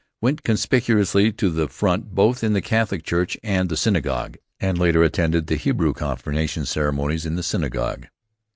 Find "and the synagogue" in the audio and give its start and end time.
3.43-4.37